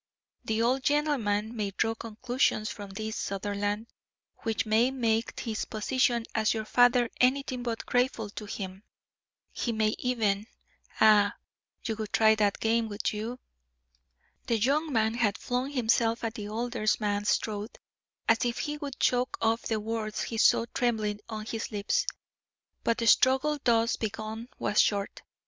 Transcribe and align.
The 0.43 0.63
old 0.63 0.81
gentleman 0.81 1.55
may 1.55 1.69
draw 1.77 1.93
conclusions 1.93 2.71
from 2.71 2.89
this, 2.89 3.15
Sutherland, 3.15 3.85
which 4.37 4.65
may 4.65 4.89
make 4.89 5.39
his 5.41 5.65
position 5.65 6.25
as 6.33 6.55
your 6.55 6.65
father 6.65 7.11
anything 7.19 7.61
but 7.61 7.85
grateful 7.85 8.31
to 8.31 8.45
him. 8.45 8.81
He 9.51 9.71
may 9.71 9.89
even 9.99 10.47
Ah, 10.99 11.35
you 11.83 11.95
would 11.97 12.11
try 12.11 12.33
that 12.33 12.59
game, 12.59 12.89
would 12.89 13.13
you?" 13.13 13.37
The 14.47 14.57
young 14.57 14.91
man 14.91 15.13
had 15.13 15.37
flung 15.37 15.69
himself 15.69 16.23
at 16.23 16.33
the 16.33 16.47
older 16.47 16.87
man's 16.99 17.35
throat 17.35 17.77
as 18.27 18.39
if 18.43 18.57
he 18.57 18.77
would 18.77 18.99
choke 18.99 19.37
off 19.39 19.61
the 19.67 19.79
words 19.79 20.23
he 20.23 20.39
saw 20.39 20.65
trembling 20.73 21.19
on 21.29 21.45
his 21.45 21.71
lips. 21.71 22.07
But 22.83 22.97
the 22.97 23.05
struggle 23.05 23.59
thus 23.63 23.97
begun 23.97 24.49
was 24.57 24.81
short. 24.81 25.21